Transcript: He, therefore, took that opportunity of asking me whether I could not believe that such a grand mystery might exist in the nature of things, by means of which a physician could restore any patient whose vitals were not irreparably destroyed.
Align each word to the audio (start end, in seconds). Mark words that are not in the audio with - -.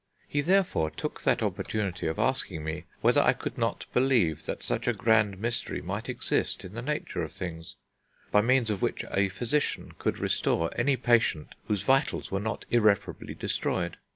He, 0.27 0.41
therefore, 0.41 0.89
took 0.89 1.21
that 1.21 1.43
opportunity 1.43 2.07
of 2.07 2.17
asking 2.17 2.63
me 2.63 2.85
whether 3.01 3.21
I 3.21 3.33
could 3.33 3.55
not 3.55 3.85
believe 3.93 4.47
that 4.47 4.63
such 4.63 4.87
a 4.87 4.93
grand 4.93 5.37
mystery 5.37 5.79
might 5.79 6.09
exist 6.09 6.65
in 6.65 6.73
the 6.73 6.81
nature 6.81 7.21
of 7.21 7.31
things, 7.31 7.75
by 8.31 8.41
means 8.41 8.71
of 8.71 8.81
which 8.81 9.05
a 9.11 9.29
physician 9.29 9.91
could 9.99 10.17
restore 10.17 10.71
any 10.75 10.97
patient 10.97 11.53
whose 11.67 11.83
vitals 11.83 12.31
were 12.31 12.39
not 12.39 12.65
irreparably 12.71 13.35
destroyed. 13.35 13.97